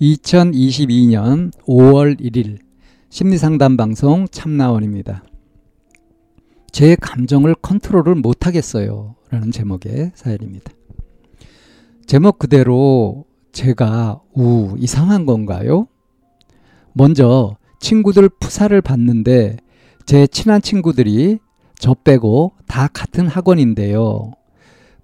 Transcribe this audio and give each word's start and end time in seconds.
2022년 0.00 1.52
5월 1.66 2.20
1일 2.20 2.58
심리상담 3.10 3.76
방송 3.76 4.26
참나원입니다. 4.28 5.22
제 6.72 6.96
감정을 6.96 7.54
컨트롤을 7.62 8.16
못하겠어요. 8.16 9.14
라는 9.30 9.52
제목의 9.52 10.12
사연입니다. 10.14 10.72
제목 12.06 12.38
그대로 12.38 13.24
제가 13.52 14.20
우 14.34 14.74
이상한 14.78 15.26
건가요? 15.26 15.86
먼저 16.92 17.56
친구들 17.78 18.28
푸사를 18.28 18.78
봤는데 18.80 19.58
제 20.06 20.26
친한 20.26 20.60
친구들이 20.60 21.38
저 21.78 21.94
빼고 21.94 22.52
다 22.66 22.88
같은 22.88 23.28
학원인데요. 23.28 24.32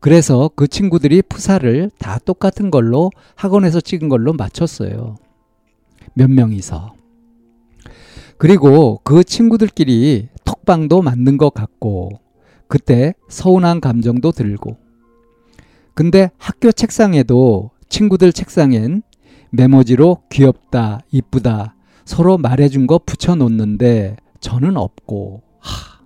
그래서 0.01 0.51
그 0.57 0.67
친구들이 0.67 1.21
푸사를 1.23 1.91
다 1.99 2.19
똑같은 2.25 2.71
걸로 2.71 3.11
학원에서 3.35 3.83
찍은 3.83 4.09
걸로 4.09 4.33
맞췄어요. 4.33 5.17
몇 6.15 6.31
명이서. 6.31 6.95
그리고 8.39 9.01
그 9.05 9.23
친구들끼리 9.23 10.29
톡방도 10.47 11.03
맞는 11.03 11.37
것 11.37 11.53
같고, 11.53 12.21
그때 12.67 13.13
서운한 13.29 13.81
감정도 13.81 14.33
들고. 14.33 14.79
근데 15.95 16.31
학교 16.39 16.73
책상에도 16.73 17.71
친구들 17.91 18.33
책상엔 18.33 19.03
메모지로 19.51 20.23
귀엽다, 20.31 21.01
이쁘다, 21.11 21.75
서로 22.07 22.39
말해준 22.39 22.87
거 22.87 22.99
붙여놓는데 23.05 24.17
저는 24.41 24.79
없고, 24.79 25.43
하. 25.59 26.01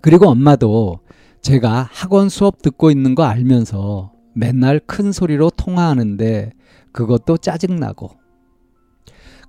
그리고 0.00 0.28
엄마도 0.28 1.00
제가 1.42 1.88
학원 1.90 2.28
수업 2.28 2.62
듣고 2.62 2.92
있는 2.92 3.16
거 3.16 3.24
알면서 3.24 4.12
맨날 4.32 4.78
큰 4.78 5.10
소리로 5.10 5.50
통화하는데 5.50 6.52
그것도 6.92 7.36
짜증나고. 7.38 8.10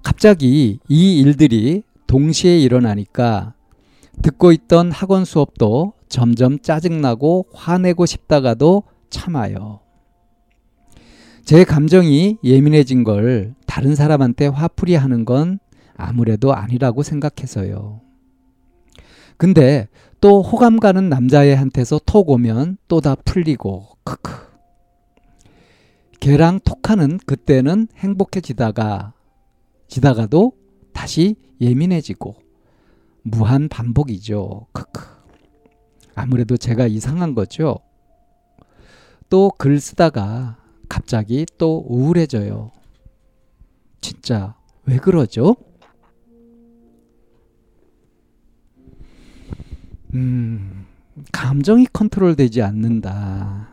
갑자기 0.01 0.79
이 0.89 1.19
일들이 1.19 1.83
동시에 2.07 2.59
일어나니까 2.59 3.53
듣고 4.23 4.51
있던 4.51 4.91
학원 4.91 5.23
수업도 5.23 5.93
점점 6.09 6.59
짜증나고 6.59 7.47
화내고 7.53 8.07
싶다가도 8.07 8.83
참아요. 9.11 9.79
제 11.45 11.63
감정이 11.63 12.39
예민해진 12.43 13.03
걸 13.03 13.53
다른 13.67 13.95
사람한테 13.95 14.47
화풀이 14.47 14.95
하는 14.95 15.25
건 15.25 15.59
아무래도 15.95 16.53
아니라고 16.53 17.03
생각해서요. 17.03 18.01
근데 19.37 19.87
또 20.23 20.41
호감 20.41 20.79
가는 20.79 21.09
남자애한테서 21.09 21.99
톡 22.05 22.29
오면 22.29 22.77
또 22.87 23.01
다 23.01 23.13
풀리고 23.13 23.89
크크. 24.05 24.31
걔랑 26.21 26.61
톡하는 26.61 27.17
그때는 27.25 27.89
행복해지다가 27.97 29.11
지다가도 29.89 30.53
다시 30.93 31.35
예민해지고 31.59 32.35
무한 33.23 33.67
반복이죠. 33.67 34.67
크크. 34.71 35.01
아무래도 36.15 36.55
제가 36.55 36.87
이상한 36.87 37.35
거죠. 37.35 37.79
또 39.29 39.49
글 39.57 39.81
쓰다가 39.81 40.55
갑자기 40.87 41.45
또 41.57 41.85
우울해져요. 41.89 42.71
진짜 43.99 44.55
왜 44.85 44.99
그러죠? 44.99 45.57
음, 50.13 50.85
감정이 51.31 51.87
컨트롤 51.91 52.35
되지 52.35 52.61
않는다. 52.61 53.69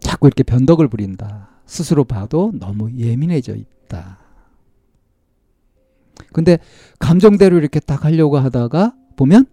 자꾸 0.00 0.26
이렇게 0.26 0.42
변덕을 0.42 0.88
부린다. 0.88 1.48
스스로 1.66 2.04
봐도 2.04 2.52
너무 2.54 2.90
예민해져 2.92 3.54
있다. 3.54 4.18
근데 6.32 6.58
감정대로 6.98 7.58
이렇게 7.58 7.80
딱 7.80 8.04
하려고 8.04 8.38
하다가 8.38 8.94
보면 9.16 9.46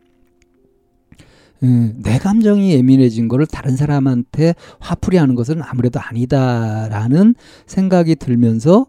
음, 1.64 2.00
내 2.04 2.20
감정이 2.20 2.72
예민해진 2.72 3.28
거를 3.28 3.48
다른 3.48 3.76
사람한테 3.76 4.54
화풀이 4.80 5.18
하는 5.18 5.34
것은 5.36 5.62
아무래도 5.64 6.00
아니다라는 6.00 7.36
생각이 7.66 8.16
들면서 8.16 8.86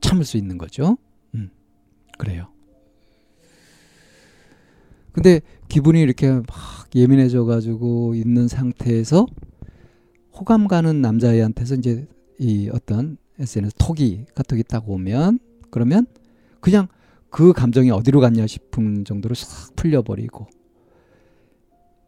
참을 0.00 0.24
수 0.24 0.36
있는 0.36 0.56
거죠. 0.56 0.96
음, 1.34 1.50
그래요. 2.16 2.48
근데 5.16 5.40
기분이 5.68 6.02
이렇게 6.02 6.30
막 6.30 6.44
예민해져 6.94 7.46
가지고 7.46 8.14
있는 8.14 8.48
상태에서 8.48 9.24
호감 10.34 10.68
가는 10.68 11.00
남자애한테서 11.00 11.76
이제 11.76 12.06
이 12.38 12.68
어떤 12.70 13.16
SNS 13.38 13.76
톡이 13.78 14.26
카톡이 14.34 14.62
딱 14.62 14.86
오면 14.86 15.38
그러면 15.70 16.06
그냥 16.60 16.86
그 17.30 17.54
감정이 17.54 17.90
어디로 17.90 18.20
갔냐 18.20 18.46
싶은 18.46 19.06
정도로 19.06 19.34
싹 19.34 19.74
풀려버리고 19.74 20.48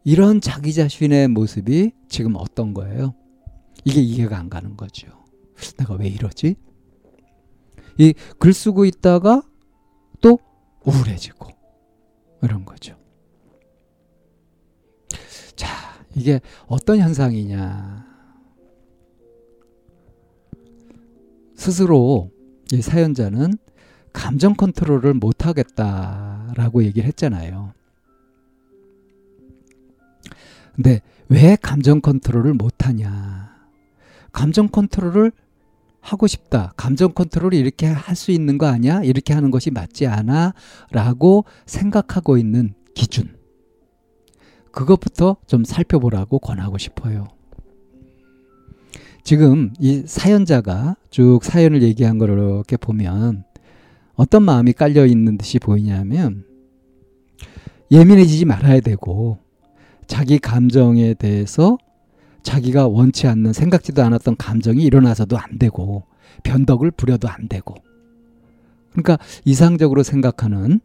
이런 0.03 0.39
자기 0.39 0.71
자신의 0.71 1.29
모습이 1.29 1.91
지금 2.09 2.35
어떤 2.35 2.75
거예요? 2.75 3.15
이게 3.85 4.01
이해가 4.01 4.37
안 4.37 4.51
가는 4.51 4.77
거죠. 4.77 5.07
내가 5.79 5.95
왜 5.95 6.07
이러지? 6.09 6.55
이 7.97 8.13
글 8.37 8.53
쓰고 8.53 8.85
있다가 8.85 9.41
또 10.21 10.37
우울해지고 10.85 11.47
이런 12.43 12.65
거죠. 12.65 12.98
이게 16.15 16.41
어떤 16.67 16.99
현상이냐. 16.99 18.05
스스로 21.55 22.31
이 22.71 22.81
사연자는 22.81 23.57
감정 24.13 24.55
컨트롤을 24.55 25.13
못 25.13 25.45
하겠다라고 25.45 26.83
얘기를 26.83 27.07
했잖아요. 27.07 27.73
근데 30.75 31.01
왜 31.27 31.57
감정 31.61 32.01
컨트롤을 32.01 32.53
못 32.53 32.85
하냐? 32.87 33.49
감정 34.31 34.67
컨트롤을 34.69 35.31
하고 36.01 36.27
싶다. 36.27 36.73
감정 36.77 37.11
컨트롤이 37.13 37.57
이렇게 37.59 37.87
할 37.87 38.15
수 38.15 38.31
있는 38.31 38.57
거 38.57 38.67
아니야? 38.67 39.03
이렇게 39.03 39.33
하는 39.33 39.51
것이 39.51 39.69
맞지 39.71 40.07
않아? 40.07 40.53
라고 40.91 41.43
생각하고 41.65 42.37
있는 42.37 42.73
기준. 42.95 43.38
그것부터 44.79 45.35
좀 45.45 45.65
살펴보라고 45.65 46.39
권하고 46.39 46.77
싶어요. 46.77 47.27
지금 49.25 49.73
이 49.77 50.03
사연자가 50.05 50.95
쭉 51.09 51.41
사연을 51.43 51.83
얘기한 51.83 52.17
걸 52.17 52.29
이렇게 52.29 52.77
보면 52.77 53.43
어떤 54.15 54.43
마음이 54.43 54.71
깔려 54.71 55.05
있는 55.05 55.37
듯이 55.37 55.59
보이냐면 55.59 56.45
예민해지지 57.91 58.45
말아야 58.45 58.79
되고 58.79 59.39
자기 60.07 60.39
감정에 60.39 61.13
대해서 61.13 61.77
자기가 62.43 62.87
원치 62.87 63.27
않는 63.27 63.51
생각지도 63.51 64.01
않았던 64.01 64.37
감정이 64.37 64.81
일어나서도 64.81 65.37
안 65.37 65.59
되고 65.59 66.05
변덕을 66.43 66.91
부려도 66.91 67.27
안 67.27 67.49
되고 67.49 67.75
그러니까 68.91 69.17
이상적으로 69.43 70.03
생각하는 70.03 70.79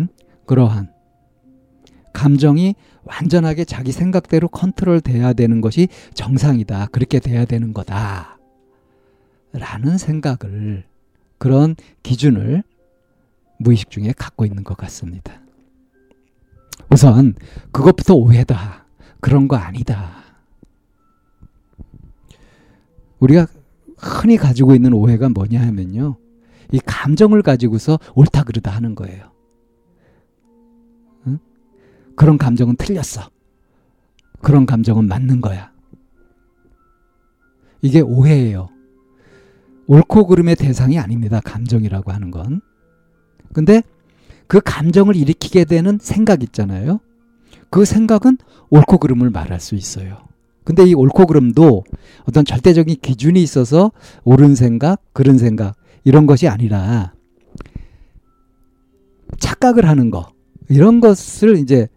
음? 0.00 0.08
그러한 0.46 0.90
감정이 2.12 2.74
완전하게 3.04 3.64
자기 3.64 3.92
생각대로 3.92 4.48
컨트롤 4.48 5.00
돼야 5.00 5.32
되는 5.32 5.60
것이 5.60 5.88
정상이다. 6.14 6.86
그렇게 6.86 7.18
돼야 7.18 7.44
되는 7.44 7.72
거다. 7.72 8.38
라는 9.52 9.98
생각을 9.98 10.84
그런 11.38 11.74
기준을 12.02 12.62
무의식 13.58 13.90
중에 13.90 14.12
갖고 14.16 14.44
있는 14.44 14.64
것 14.64 14.76
같습니다. 14.76 15.40
우선 16.90 17.34
그것부터 17.72 18.14
오해다. 18.14 18.86
그런 19.20 19.48
거 19.48 19.56
아니다. 19.56 20.20
우리가 23.18 23.46
흔히 23.98 24.36
가지고 24.36 24.74
있는 24.74 24.92
오해가 24.92 25.28
뭐냐 25.28 25.60
하면요. 25.60 26.16
이 26.72 26.78
감정을 26.78 27.42
가지고서 27.42 27.98
옳다 28.14 28.44
그르다 28.44 28.70
하는 28.70 28.94
거예요. 28.94 29.29
응? 32.20 32.24
그런 32.24 32.38
감정은 32.38 32.76
틀렸어. 32.76 33.30
그런 34.42 34.66
감정은 34.66 35.08
맞는 35.08 35.40
거야. 35.40 35.72
이게 37.82 38.00
오해예요. 38.00 38.68
옳고 39.86 40.26
그름의 40.26 40.56
대상이 40.56 40.98
아닙니다. 40.98 41.40
감정이라고 41.40 42.12
하는 42.12 42.30
건. 42.30 42.60
근데 43.52 43.82
그 44.46 44.60
감정을 44.60 45.16
일으키게 45.16 45.64
되는 45.64 45.98
생각 46.00 46.42
있잖아요. 46.42 47.00
그 47.70 47.84
생각은 47.84 48.38
옳고 48.68 48.98
그름을 48.98 49.30
말할 49.30 49.60
수 49.60 49.74
있어요. 49.74 50.28
근데 50.64 50.84
이 50.84 50.94
옳고 50.94 51.26
그름도 51.26 51.84
어떤 52.24 52.44
절대적인 52.44 52.96
기준이 53.00 53.42
있어서 53.42 53.92
옳은 54.24 54.54
생각, 54.54 55.02
그른 55.12 55.38
생각 55.38 55.74
이런 56.04 56.26
것이 56.26 56.48
아니라 56.48 57.14
착각을 59.38 59.88
하는 59.88 60.10
거 60.10 60.28
이런 60.68 61.00
것을 61.00 61.56
이제 61.56 61.88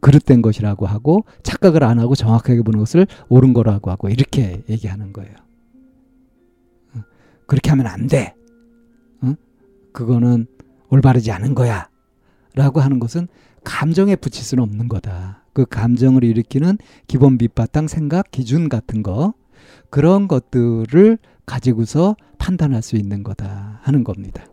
그릇된 0.00 0.42
것이라고 0.42 0.86
하고 0.86 1.24
착각을 1.42 1.84
안 1.84 1.98
하고 1.98 2.14
정확하게 2.14 2.62
보는 2.62 2.78
것을 2.78 3.06
옳은 3.28 3.52
거라고 3.52 3.90
하고 3.90 4.08
이렇게 4.08 4.62
얘기하는 4.68 5.12
거예요. 5.12 5.32
어, 6.94 7.00
그렇게 7.46 7.70
하면 7.70 7.86
안 7.86 8.06
돼. 8.06 8.34
어? 9.22 9.34
그거는 9.92 10.46
올바르지 10.90 11.32
않은 11.32 11.54
거야. 11.54 11.88
라고 12.54 12.80
하는 12.80 12.98
것은 12.98 13.28
감정에 13.64 14.16
붙일 14.16 14.44
수는 14.44 14.62
없는 14.64 14.88
거다. 14.88 15.44
그 15.52 15.66
감정을 15.66 16.24
일으키는 16.24 16.78
기본 17.06 17.36
밑바탕 17.38 17.88
생각, 17.88 18.30
기준 18.30 18.68
같은 18.68 19.02
거, 19.02 19.34
그런 19.90 20.28
것들을 20.28 21.18
가지고서 21.46 22.16
판단할 22.38 22.82
수 22.82 22.96
있는 22.96 23.22
거다 23.22 23.80
하는 23.82 24.04
겁니다. 24.04 24.46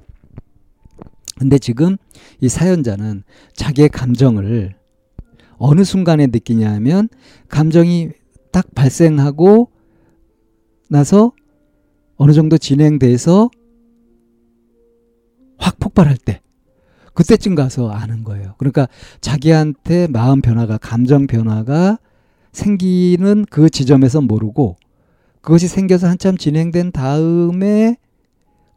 근데 1.38 1.58
지금 1.58 1.98
이 2.42 2.50
사연자는 2.50 3.24
자기의 3.54 3.90
감정을 3.90 4.76
어느 5.58 5.84
순간에 5.84 6.28
느끼냐면 6.28 7.10
감정이 7.50 8.10
딱 8.52 8.74
발생하고 8.74 9.70
나서 10.90 11.34
어느 12.18 12.32
정도 12.32 12.58
진행돼서 12.58 13.50
확 15.58 15.80
폭발할 15.80 16.18
때 16.18 16.42
그때쯤 17.14 17.56
가서 17.56 17.90
아는 17.90 18.24
거예요. 18.24 18.56
그러니까 18.58 18.88
자기한테 19.22 20.08
마음 20.08 20.42
변화가 20.42 20.78
감정 20.78 21.28
변화가 21.28 21.98
생기는 22.52 23.46
그 23.50 23.70
지점에서 23.70 24.22
모르고 24.22 24.76
그것이 25.42 25.68
생겨서 25.68 26.08
한참 26.08 26.38
진행된 26.38 26.92
다음에 26.92 27.98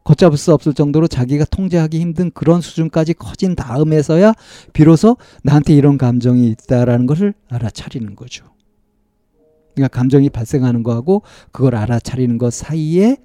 걷잡을 0.03 0.37
수 0.37 0.53
없을 0.53 0.73
정도로 0.73 1.07
자기가 1.07 1.45
통제하기 1.45 1.99
힘든 1.99 2.31
그런 2.31 2.61
수준까지 2.61 3.13
커진 3.13 3.55
다음에서야 3.55 4.33
비로소 4.73 5.17
나한테 5.43 5.73
이런 5.75 5.97
감정이 5.97 6.47
있다라는 6.49 7.05
것을 7.05 7.33
알아차리는 7.49 8.15
거죠. 8.15 8.45
그러니까 9.75 9.95
감정이 9.95 10.29
발생하는 10.29 10.83
거하고 10.83 11.21
그걸 11.51 11.75
알아차리는 11.75 12.37
것 12.37 12.53
사이에 12.53 13.17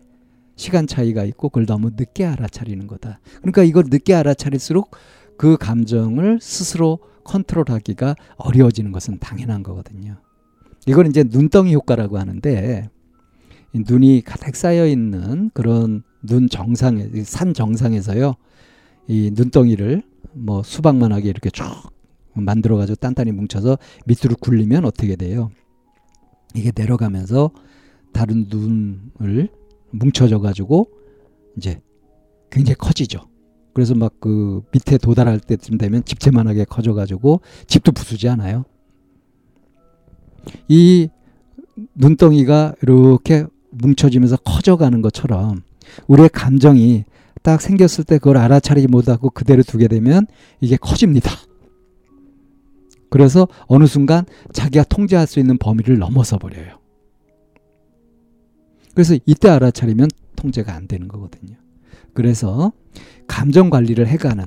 시간 0.57 0.87
차이가 0.87 1.25
있고 1.25 1.49
그걸 1.49 1.67
너무 1.67 1.91
늦게 1.97 2.25
알아차리는 2.25 2.87
거다. 2.87 3.19
그러니까 3.39 3.65
이걸 3.65 3.85
늦게 3.89 4.15
알아차릴수록 4.15 4.91
그 5.37 5.57
감정을 5.57 6.39
스스로 6.41 6.99
컨트롤하기가 7.25 8.15
어려워지는 8.37 8.93
것은 8.93 9.19
당연한 9.19 9.63
거거든요. 9.63 10.17
이걸 10.87 11.07
이제 11.07 11.25
눈덩이 11.27 11.75
효과라고 11.75 12.19
하는데 12.19 12.89
눈이 13.75 14.23
가득 14.25 14.55
쌓여 14.55 14.87
있는 14.87 15.51
그런 15.55 16.03
눈 16.27 16.49
정상에 16.49 17.09
산 17.25 17.55
정상에서요 17.55 18.35
이 19.07 19.31
눈덩이를 19.35 20.03
뭐 20.33 20.63
수박만하게 20.63 21.29
이렇게 21.29 21.51
쭉 21.51 21.65
만들어 22.35 22.77
가지고 22.77 22.97
단단히 22.97 23.31
뭉쳐서 23.33 23.79
밑으로 24.07 24.37
굴리면 24.41 24.85
어떻게 24.85 25.15
돼요? 25.17 25.51
이게 26.55 26.73
내려가면서 26.75 27.51
다른 28.13 28.47
눈을 28.49 29.49
뭉쳐져 29.91 30.41
가지고 30.41 30.89
이제 31.57 31.81
굉장히 32.51 32.77
커지죠. 32.77 33.29
그래서 33.73 33.95
막 33.95 34.15
그 34.21 34.63
밑에 34.73 34.97
도달할 34.97 35.39
때쯤 35.39 35.77
되면 35.77 36.03
집채만하게 36.05 36.65
커져 36.65 36.95
가지고 36.95 37.41
집도 37.67 37.93
부수지 37.93 38.27
않아요. 38.29 38.65
이 40.69 41.09
눈덩이가 41.95 42.77
이렇게 42.83 43.45
뭉쳐지면서 43.71 44.37
커져가는 44.39 45.03
것처럼 45.03 45.63
우리의 46.07 46.29
감정이 46.31 47.05
딱 47.43 47.61
생겼을 47.61 48.05
때 48.05 48.19
그걸 48.19 48.39
알아차리지 48.39 48.89
못하고 48.89 49.31
그대로 49.31 49.63
두게 49.63 49.89
되면 49.89 50.27
이게 50.61 50.77
커집니다. 50.77 51.31
그래서 53.11 53.47
어느 53.67 53.87
순간 53.87 54.25
자기가 54.53 54.85
통제할 54.85 55.27
수 55.27 55.39
있는 55.39 55.59
범위를 55.59 55.99
넘어서 55.99 56.39
버려요. 56.39 56.79
그래서 58.95 59.17
이때 59.27 59.49
알아차리면 59.49 60.09
통제가 60.37 60.75
안 60.75 60.89
되는 60.89 61.07
거거든요. 61.07 61.57
그래서 62.13 62.73
감정 63.27 63.71
관리를 63.71 64.07
해가는 64.07 64.45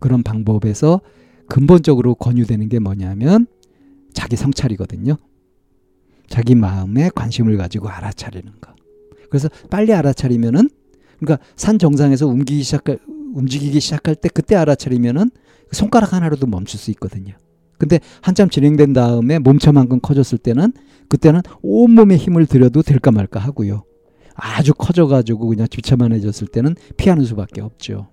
그런 0.00 0.22
방법에서 0.22 1.00
근본적으로 1.48 2.14
권유되는 2.14 2.68
게 2.68 2.78
뭐냐면 2.78 3.46
자기 4.12 4.36
성찰이거든요. 4.36 5.16
자기 6.28 6.54
마음에 6.54 7.10
관심을 7.14 7.56
가지고 7.56 7.88
알아차리는 7.88 8.52
거. 8.60 8.73
그래서 9.34 9.48
빨리 9.68 9.92
알아차리면은 9.92 10.70
그러니까 11.18 11.44
산 11.56 11.80
정상에서 11.80 12.28
움직이기 12.28 12.62
시작할 12.62 13.00
움직이기 13.34 13.80
시작할 13.80 14.14
때 14.14 14.28
그때 14.32 14.54
알아차리면은 14.54 15.28
손가락 15.72 16.12
하나로도 16.12 16.46
멈출 16.46 16.78
수 16.78 16.92
있거든요. 16.92 17.34
근데 17.76 17.98
한참 18.22 18.48
진행된 18.48 18.92
다음에 18.92 19.40
몸처만큼 19.40 19.98
커졌을 20.02 20.38
때는 20.38 20.72
그때는 21.08 21.40
온몸에 21.62 22.16
힘을 22.16 22.46
들여도 22.46 22.82
될까 22.82 23.10
말까 23.10 23.40
하고요. 23.40 23.82
아주 24.36 24.72
커져가지고 24.72 25.48
그냥 25.48 25.66
집차만해졌을 25.68 26.46
때는 26.46 26.76
피하는 26.96 27.24
수밖에 27.24 27.60
없죠. 27.60 28.10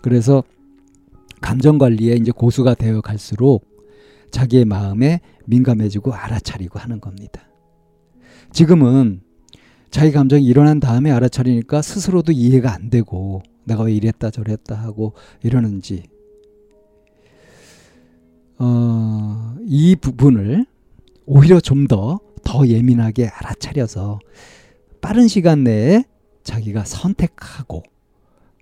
그래서 0.00 0.44
감정 1.40 1.78
관리에 1.78 2.14
이제 2.14 2.30
고수가 2.30 2.74
되어 2.74 3.00
갈수록 3.00 3.66
자기의 4.30 4.64
마음에 4.64 5.22
민감해지고 5.46 6.14
알아차리고 6.14 6.78
하는 6.78 7.00
겁니다. 7.00 7.47
지금은 8.52 9.20
자기 9.90 10.12
감정이 10.12 10.44
일어난 10.44 10.80
다음에 10.80 11.10
알아차리니까 11.10 11.82
스스로도 11.82 12.32
이해가 12.32 12.72
안 12.72 12.90
되고 12.90 13.42
내가 13.64 13.84
왜 13.84 13.94
이랬다 13.94 14.30
저랬다 14.30 14.74
하고 14.74 15.14
이러는지 15.42 16.04
어, 18.58 19.56
이 19.64 19.96
부분을 19.96 20.66
오히려 21.26 21.60
좀더더 21.60 22.66
예민하게 22.66 23.28
알아차려서 23.28 24.18
빠른 25.00 25.28
시간 25.28 25.64
내에 25.64 26.04
자기가 26.42 26.84
선택하고 26.84 27.82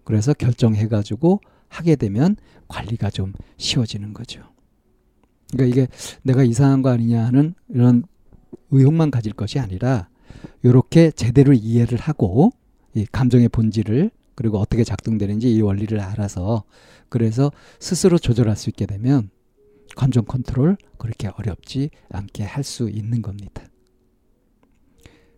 그래서 0.04 0.34
결정해 0.34 0.88
가지고 0.88 1.40
하게 1.68 1.96
되면 1.96 2.37
관리가 2.68 3.11
좀 3.11 3.32
쉬워지는 3.56 4.12
거죠. 4.12 4.42
그러니까 5.52 5.72
이게 5.72 5.88
내가 6.22 6.42
이상한 6.42 6.82
거 6.82 6.90
아니냐 6.90 7.25
하는 7.25 7.54
이런 7.68 8.04
의혹만 8.70 9.10
가질 9.10 9.32
것이 9.32 9.58
아니라 9.58 10.08
이렇게 10.62 11.10
제대로 11.10 11.52
이해를 11.52 11.98
하고 11.98 12.52
이 12.94 13.06
감정의 13.06 13.48
본질을 13.48 14.10
그리고 14.34 14.58
어떻게 14.58 14.84
작동되는지 14.84 15.52
이 15.52 15.60
원리를 15.60 15.98
알아서 16.00 16.64
그래서 17.08 17.50
스스로 17.80 18.18
조절할 18.18 18.56
수 18.56 18.68
있게 18.70 18.86
되면 18.86 19.30
감정 19.96 20.24
컨트롤 20.24 20.76
그렇게 20.98 21.28
어렵지 21.28 21.90
않게 22.10 22.44
할 22.44 22.64
수 22.64 22.90
있는 22.90 23.22
겁니다. 23.22 23.62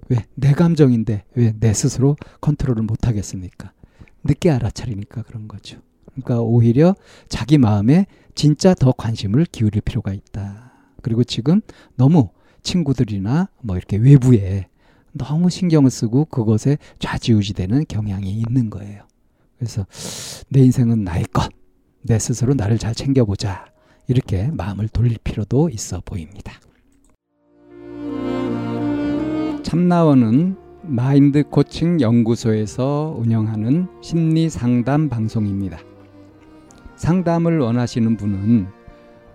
왜? 0.09 0.25
내 0.35 0.53
감정인데 0.53 1.25
왜 1.35 1.53
내 1.61 1.73
스스로 1.75 2.17
컨트롤을 2.41 2.83
못 2.83 3.07
하겠습니까? 3.07 3.73
늦게 4.25 4.51
알아차리니까 4.51 5.23
그런 5.23 5.49
거죠. 5.49 5.81
그러니까 6.07 6.41
오히려 6.41 6.97
자기 7.29 7.59
마음에 7.59 8.07
진짜 8.35 8.75
더 8.75 8.93
관심을 8.93 9.45
기울일 9.47 9.83
필요가 9.83 10.13
있다. 10.13 10.73
그리고 11.03 11.23
지금 11.25 11.61
너무 11.97 12.31
친구들이나 12.63 13.49
뭐 13.63 13.77
이렇게 13.77 13.97
외부에 13.97 14.67
너무 15.13 15.51
신경을 15.51 15.91
쓰고 15.91 16.27
그것에 16.27 16.79
좌지우지되는 16.99 17.85
경향이 17.89 18.31
있는 18.31 18.71
거예요. 18.71 19.03
그래서 19.59 19.87
내 20.49 20.61
인생은 20.61 21.05
나의 21.05 21.25
것. 21.33 21.51
내 22.03 22.19
스스로 22.19 22.55
나를 22.55 22.79
잘 22.79 22.95
챙겨보자. 22.95 23.67
이렇게 24.07 24.51
마음을 24.53 24.89
돌릴 24.89 25.19
필요도 25.23 25.69
있어 25.71 26.01
보입니다. 26.05 26.55
참나원은 29.63 30.57
마인드 30.83 31.43
코칭 31.43 32.01
연구소에서 32.01 33.15
운영하는 33.19 33.89
심리 34.01 34.49
상담 34.49 35.11
방송입니다. 35.11 35.79
상담을 36.97 37.59
원하시는 37.59 38.17
분은 38.17 38.78